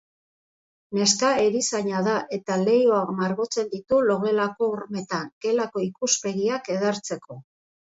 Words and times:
Neska 0.97 1.29
erizaina 1.49 1.99
da 2.07 2.15
eta 2.39 2.57
leihoak 2.63 3.13
margotzen 3.21 3.71
ditu 3.77 4.03
logelako 4.09 4.73
hormetan, 4.75 5.33
gelako 5.49 5.89
ikuspegiak 5.93 6.79
edertzeko. 6.83 7.45